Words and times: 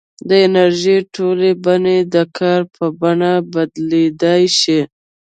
د 0.27 0.29
انرژۍ 0.45 0.97
ټولې 1.15 1.49
بڼې 1.63 1.97
د 2.13 2.15
کار 2.37 2.61
په 2.75 2.85
بڼه 2.99 3.33
بدلېدای 3.53 4.43
شي. 4.59 4.79